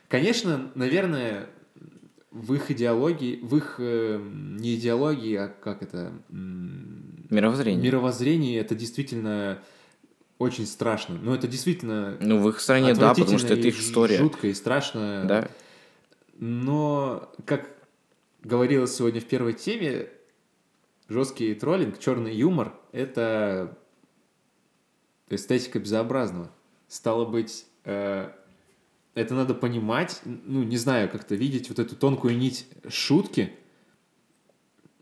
[0.08, 1.48] конечно, наверное,
[2.30, 4.20] в их идеологии, в их э,
[4.58, 6.12] не идеологии, а как это,
[7.30, 7.82] Мировоззрение.
[7.82, 9.62] мировоззрении это действительно
[10.38, 11.16] очень страшно.
[11.16, 14.18] Но это действительно Ну, в их стране, да, потому что это их история.
[14.18, 15.24] Жутко и страшно.
[15.26, 15.48] Да.
[16.38, 17.70] Но, как
[18.42, 20.08] говорилось сегодня в первой теме,
[21.08, 23.76] жесткий троллинг, черный юмор— это
[25.28, 26.50] эстетика безобразного.
[26.88, 28.30] Стало быть, э,
[29.14, 33.52] это надо понимать, ну, не знаю, как-то видеть вот эту тонкую нить шутки.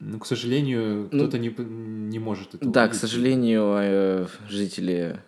[0.00, 3.00] Ну, к сожалению, Ну, кто-то не, не может это Да, к увидеть.
[3.00, 5.20] сожалению, э, жители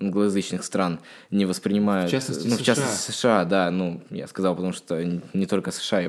[0.00, 2.08] англоязычных стран не воспринимают...
[2.08, 2.64] В частности, ну, в США.
[2.76, 6.04] частности, США, да, ну, я сказал, потому что не только США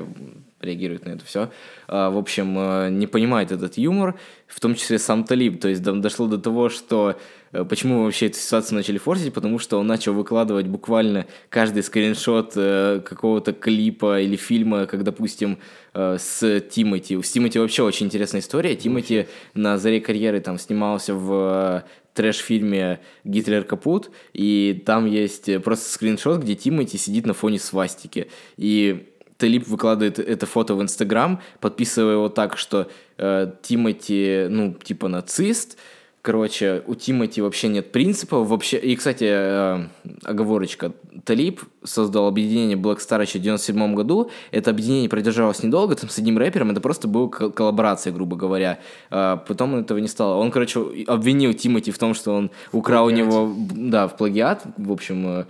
[0.60, 1.50] реагируют на это все.
[1.88, 5.60] в общем, э, не понимает этот юмор, в том числе сам Талиб.
[5.60, 7.18] То есть до- дошло до того, что
[7.52, 12.52] почему мы вообще эту ситуацию начали форсить, потому что он начал выкладывать буквально каждый скриншот
[12.54, 15.58] э, какого-то клипа или фильма, как, допустим,
[15.92, 17.20] э, с Тимати.
[17.20, 18.76] С Тимати вообще очень интересная история.
[18.76, 25.58] Тимати на заре карьеры там снимался в э, трэш-фильме «Гитлер капут», и там есть э,
[25.58, 28.28] просто скриншот, где Тимати сидит на фоне свастики.
[28.56, 29.08] И
[29.38, 35.78] Талиб выкладывает это фото в Инстаграм, подписывая его так, что э, Тимати, ну, типа нацист,
[36.22, 38.46] Короче, у Тимати вообще нет принципов.
[38.46, 38.76] Вообще...
[38.76, 39.86] И, кстати, э,
[40.24, 40.92] оговорочка.
[41.24, 44.30] Талиб создал объединение Black Star еще в 97 году.
[44.50, 46.70] Это объединение продержалось недолго, там с одним рэпером.
[46.72, 48.80] Это просто была кол- коллаборация, грубо говоря.
[49.10, 50.34] А потом этого не стало.
[50.34, 53.50] Он, короче, обвинил Тимати в том, что он украл у него...
[53.74, 55.26] Да, в плагиат, в общем.
[55.26, 55.44] э,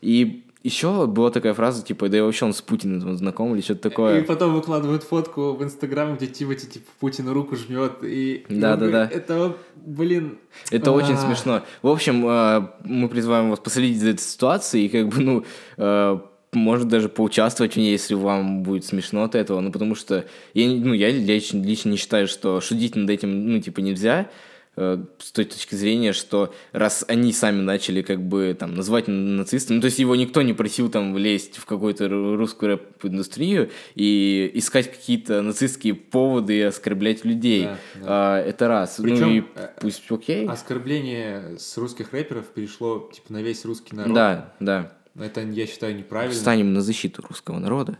[0.00, 3.82] И еще была такая фраза, типа, да и вообще он с Путиным знаком или что-то
[3.90, 4.22] такое.
[4.22, 8.02] И потом выкладывают фотку в Инстаграм, где Тимати, типа, Путину руку жмет.
[8.02, 9.10] И, и Да, он да, да.
[9.12, 10.38] Это, блин...
[10.70, 11.62] Это очень а, смешно.
[11.82, 15.44] В общем, э, мы призываем вас последить за этой ситуацией и как бы, ну,
[15.76, 16.18] э,
[16.54, 20.24] может даже поучаствовать в ней, если вам будет смешно от этого, ну, потому что
[20.54, 24.30] я, ну, я лично, лично не считаю, что шутить над этим, ну, типа, нельзя,
[24.76, 29.80] с той точки зрения, что раз они сами начали как бы там назвать нацистом, ну,
[29.82, 34.90] то есть его никто не просил там влезть в какую-то ру- русскую рэп-индустрию и искать
[34.90, 37.64] какие-то нацистские поводы и оскорблять людей.
[37.64, 38.06] Да, да.
[38.06, 38.98] А, это раз.
[38.98, 40.46] ну Причем, и э, пусть окей.
[40.46, 44.14] Оскорбление с русских рэперов перешло, типа, на весь русский народ.
[44.14, 44.92] Да, да.
[45.18, 46.34] Это, я считаю, неправильно.
[46.34, 47.98] Встанем на защиту русского народа.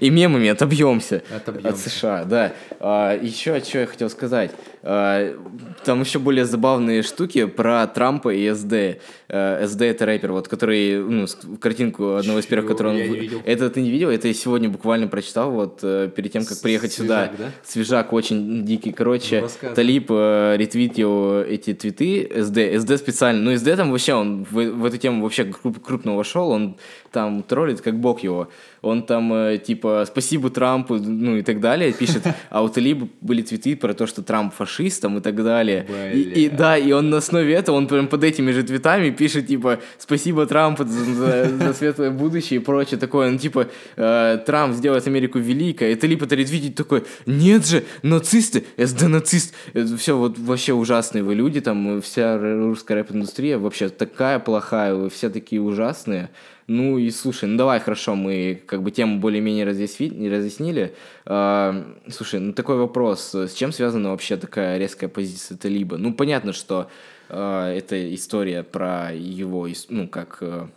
[0.00, 1.22] И мемами отобьемся
[1.68, 1.78] от.
[1.78, 2.52] США, да.
[2.78, 4.50] А, еще что я хотел сказать.
[4.82, 5.36] А,
[5.84, 9.00] там еще более забавные штуки про Трампа и СД.
[9.28, 11.26] А, СД это рэпер, вот, который, ну,
[11.60, 12.96] картинку одного из первых, который он...
[12.96, 13.40] Я.
[13.44, 14.10] Это ты не видел?
[14.10, 17.26] Это я сегодня буквально прочитал, вот, э, перед тем, как приехать сюда.
[17.28, 17.50] свежак, да?
[17.64, 18.92] Свежак очень дикий.
[18.92, 19.74] Короче, Ну.
[19.74, 22.80] Талиб э, ретвитил эти твиты СД.
[22.80, 23.40] СД специально.
[23.50, 26.50] Ну, СД там вообще, он в, в эту тему вообще круп- крупно вошел.
[26.50, 26.76] Он
[27.12, 28.48] там троллит, как бог его.
[28.82, 32.22] Он там, э, типа, спасибо Трампу, ну и так далее, пишет.
[32.50, 35.86] А у Талиба были твиты про то, что Трамп фашист там и так далее.
[36.14, 39.46] И, и да, и он на основе этого, он прям под этими же твитами пишет,
[39.48, 41.04] типа, спасибо Трампу за,
[41.48, 43.30] за- светлое будущее и прочее такое.
[43.30, 45.92] Ну, типа, э, Трамп сделает Америку великой.
[45.92, 49.54] И Талиб это ретвитит такой, нет же, нацисты, СД нацист.
[49.74, 55.10] Это все вот вообще ужасные вы люди, там вся русская рэп-индустрия вообще такая плохая, вы
[55.10, 56.30] все такие ужасные.
[56.72, 60.94] Ну и слушай, ну давай, хорошо, мы как бы тему более-менее разъясни- разъяснили.
[61.26, 65.96] А, слушай, ну такой вопрос, с чем связана вообще такая резкая позиция Талиба?
[65.96, 66.88] Ну понятно, что
[67.28, 70.68] а, это история про его, ну как э,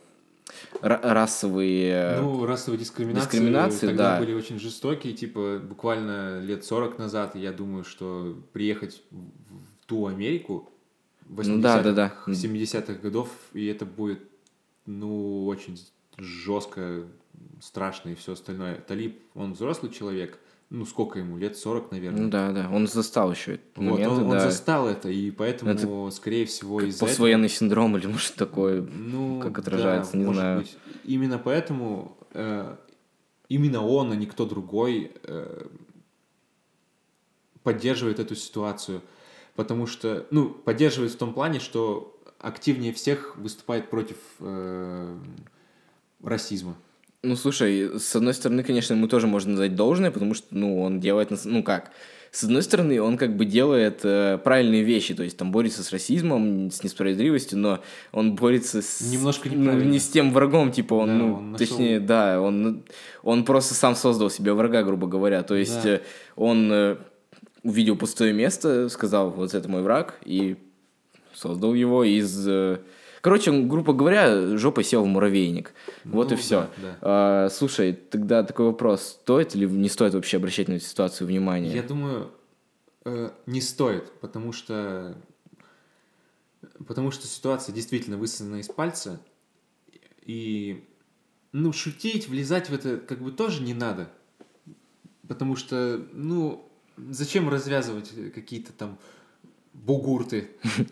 [0.82, 2.17] ра- расовые...
[2.19, 4.19] Ну, расовые дискриминации, Дискриминации, тогда да.
[4.19, 10.08] были очень жестокие, типа буквально лет 40 назад, я думаю, что приехать в, в ту
[10.08, 10.71] Америку
[11.29, 12.13] 80-х, Ну да, да, да.
[12.25, 14.32] 70-х годов, и это будет,
[14.85, 15.79] ну, очень
[16.17, 17.03] жестко,
[17.61, 18.75] страшно и все остальное.
[18.75, 22.21] Талиб, он взрослый человек, ну, сколько ему, лет 40, наверное.
[22.21, 24.39] Ну да, да, он застал еще эти Вот, он, он да.
[24.39, 27.09] застал это, и поэтому, скорее всего, из-за этого...
[27.09, 28.81] Поствоенный синдром или может такое.
[28.81, 30.59] Ну, как отражается, не может знаю.
[30.59, 30.77] быть.
[31.03, 32.75] Именно поэтому э,
[33.49, 35.67] именно он, а не кто другой э,
[37.63, 39.01] поддерживает эту ситуацию.
[39.55, 45.17] Потому что, ну, поддерживает в том плане, что активнее всех выступает против э,
[46.21, 46.75] расизма.
[47.23, 50.99] Ну, слушай, с одной стороны, конечно, ему тоже можно дать должное, потому что, ну, он
[50.99, 51.91] делает, ну, как,
[52.32, 55.91] с одной стороны, он как бы делает э, правильные вещи, то есть там борется с
[55.93, 57.79] расизмом, с несправедливостью, но
[58.12, 58.99] он борется с...
[59.10, 62.84] Немножко ну, не с тем врагом, типа, он, Да, ну, он нашел- точнее, да, он,
[63.21, 65.89] он просто сам создал себе врага, грубо говоря, то есть Да.
[65.91, 66.01] э,
[66.36, 66.97] он э,
[67.63, 70.58] увидел пустое место, сказал, вот это мой враг, и
[71.33, 72.47] создал его из...
[72.47, 72.79] э,
[73.21, 75.73] Короче, грубо говоря, жопой сел в муравейник.
[76.03, 76.59] Вот Ну и все.
[76.59, 76.97] да, да.
[77.01, 79.19] А, слушай, тогда такой вопрос.
[79.21, 81.73] Стоит или не стоит вообще обращать на эту ситуацию внимание?
[81.73, 82.31] Я думаю,
[83.05, 85.15] э, не стоит, потому что
[86.85, 89.19] потому что ситуация действительно высосана из пальца,
[90.25, 90.83] и
[91.51, 94.09] ну шутить, влезать в это как бы тоже не надо,
[95.27, 98.97] потому что ну зачем развязывать какие-то там
[99.73, 100.49] бугурты?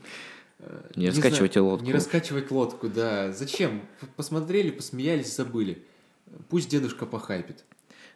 [0.62, 1.86] Э, Не раскачивайте знаю, лодку.
[1.86, 3.32] Не раскачивать лодку, да.
[3.32, 3.82] Зачем?
[4.16, 5.84] Посмотрели, посмеялись, забыли.
[6.50, 7.64] Пусть дедушка похайпит.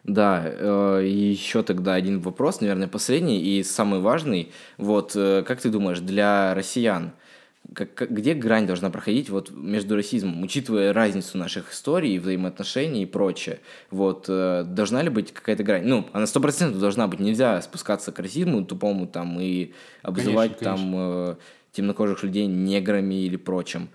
[0.04, 4.52] Да, э, и еще тогда один вопрос, наверное, последний и самый важный.
[4.78, 7.10] Вот, э, как ты думаешь, для россиян,
[7.74, 13.58] как, где грань должна проходить вот между расизмом, учитывая разницу наших историй, взаимоотношений и прочее?
[13.90, 15.84] Вот, э, должна ли быть какая-то грань?
[15.84, 17.18] Ну, она сто процентов должна быть.
[17.18, 21.36] Нельзя спускаться к расизму тупому там и обзывать Конечно, там э,
[21.76, 23.88] темнокожих людей неграми или прочим.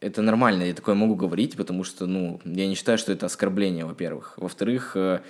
[0.00, 3.84] Это нормально, я такое могу говорить, потому что, ну, я не считаю, что это оскорбление,
[3.84, 4.34] во-первых.
[4.36, 5.20] Во-вторых, э,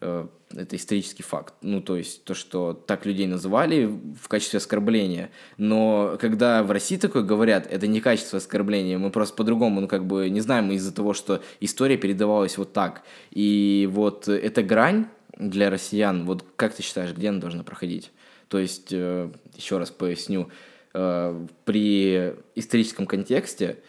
[0.00, 1.54] э, это исторический факт.
[1.62, 3.86] Ну, то есть то, что так людей называли
[4.20, 5.30] в качестве оскорбления.
[5.56, 10.06] Но когда в России такое говорят, это не качество оскорбления, мы просто по-другому, ну, как
[10.06, 13.02] бы не знаем из-за того, что история передавалась вот так.
[13.30, 18.12] И вот эта грань для россиян, вот как ты считаешь, где она должна проходить?
[18.48, 20.50] То есть, э, еще раз поясню,
[20.92, 23.82] при историческом контексте,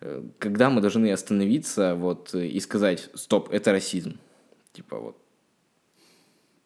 [0.00, 4.18] э, когда мы должны остановиться вот, э, и сказать, стоп, это расизм.
[4.72, 5.16] Типа вот.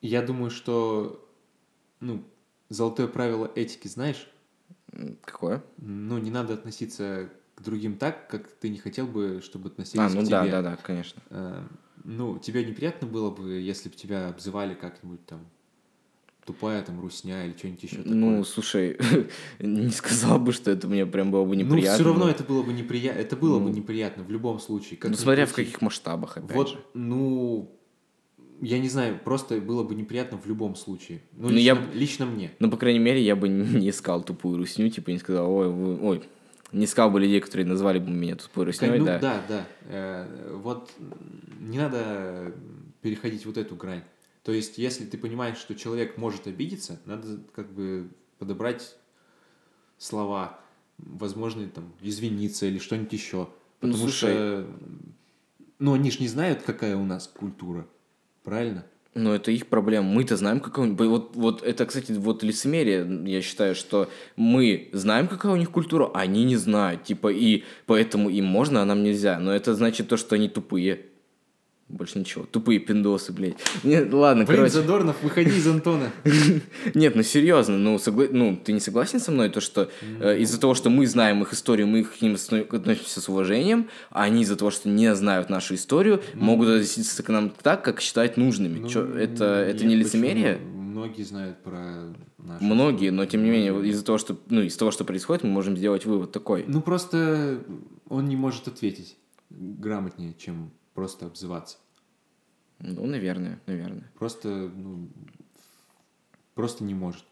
[0.00, 1.28] Я думаю, что
[2.00, 2.24] ну,
[2.68, 4.28] золотое правило этики, знаешь,
[5.22, 5.62] Какое?
[5.78, 10.10] ну, не надо относиться к другим так, как ты не хотел бы, чтобы относились А,
[10.10, 10.30] к ну тебе.
[10.30, 11.22] да, да, да, конечно.
[11.30, 11.62] Э,
[12.04, 15.46] ну, тебе неприятно было бы, если бы тебя обзывали как-нибудь там
[16.44, 18.12] тупая там русня или что-нибудь еще такое?
[18.14, 18.98] Ну, слушай,
[19.60, 21.94] не сказал бы, что это мне прям было бы ну, неприятно.
[21.94, 23.20] все равно но- это было бы неприятно.
[23.20, 23.76] Это было бы Ну.
[23.76, 24.96] неприятно в любом случае.
[24.98, 26.78] как Ну, смотря в каких масштабах, опять Вот, же.
[26.94, 27.70] ну,
[28.60, 31.20] я не знаю, просто было бы неприятно в любом случае.
[31.32, 32.50] Ну, Ну, лично, я- лично мне.
[32.58, 35.98] Ну, по крайней мере, я бы не искал тупую русню, типа не сказал, ой, вы-
[36.00, 36.22] ой,
[36.72, 39.18] не искал бы людей, которые назвали бы меня тупой русней, ну, да.
[39.18, 39.66] да, да.
[39.88, 40.90] Э, вот
[41.60, 42.52] не надо
[43.02, 44.02] переходить вот эту грань.
[44.42, 48.96] То есть, если ты понимаешь, что человек может обидеться, надо как бы подобрать
[49.98, 50.58] слова,
[50.98, 53.36] возможно, там, извиниться или что-нибудь еще.
[53.36, 53.48] Ну,
[53.80, 54.32] Потому слушай.
[54.32, 54.66] что,
[55.78, 57.86] ну, они же не знают, какая у нас культура.
[58.42, 58.84] Правильно?
[59.14, 60.08] Но это их проблема.
[60.08, 60.98] Мы-то знаем, какая у них...
[60.98, 66.10] Вот, вот это, кстати, вот лицемерие, я считаю, что мы знаем, какая у них культура,
[66.14, 67.04] а они не знают.
[67.04, 69.38] Типа, и поэтому им можно, а нам нельзя.
[69.38, 71.06] Но это значит то, что они тупые.
[71.88, 72.44] Больше ничего.
[72.44, 73.56] Тупые пиндосы, блядь.
[73.84, 74.72] Нет, ладно, Блин, короче.
[74.72, 76.10] Задорнов, выходи из Антона.
[76.94, 78.24] Нет, ну серьезно, ну, согла...
[78.30, 81.52] ну ты не согласен со мной, то, что э, из-за того, что мы знаем их
[81.52, 82.36] историю, мы к ним
[82.70, 87.28] относимся с уважением, а они из-за того, что не знают нашу историю, могут относиться к
[87.28, 88.78] нам так, как считают нужными.
[88.78, 90.56] Ну, Чё, это, это не лицемерие?
[90.56, 94.90] Многие знают про нашу Многие, но тем не менее, из-за того, что, ну, из того,
[94.90, 96.64] что происходит, мы можем сделать вывод такой.
[96.66, 97.62] Ну, просто
[98.08, 99.16] он не может ответить
[99.50, 101.78] грамотнее, чем просто обзываться.
[102.78, 104.10] Ну, наверное, наверное.
[104.18, 105.08] Просто, ну,
[106.54, 107.24] просто не может.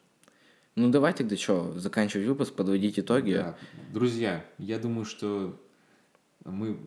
[0.77, 3.33] Ну, давай тогда что, заканчивать выпуск, подводить итоги.
[3.33, 3.57] Да.
[3.93, 5.61] Друзья, я думаю, что
[6.45, 6.79] мы...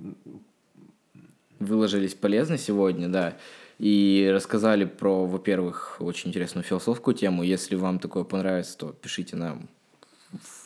[1.59, 3.37] выложились полезно сегодня, да,
[3.79, 7.43] и рассказали про, во-первых, очень интересную философскую тему.
[7.43, 9.67] Если вам такое понравится, то пишите нам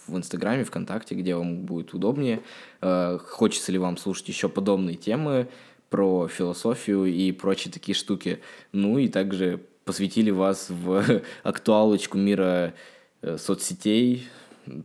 [0.07, 2.41] в Инстаграме, ВКонтакте, где вам будет удобнее.
[2.81, 5.49] Э, Хочется ли вам слушать еще подобные темы
[5.89, 8.39] про философию и прочие такие штуки.
[8.71, 12.73] Ну и также посвятили вас в актуалочку мира
[13.21, 14.27] э, соцсетей,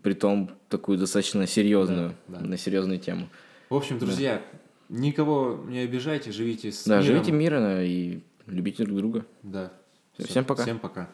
[0.03, 2.47] притом такую достаточно серьезную, Да, да.
[2.47, 3.29] на серьезную тему.
[3.69, 4.41] В общем, друзья,
[4.89, 7.07] никого не обижайте, живите с Да, миром.
[7.07, 9.27] живите мирно и любите друг друга.
[9.43, 9.73] Да.
[10.19, 10.63] Всем пока.
[10.63, 11.09] Всем пока.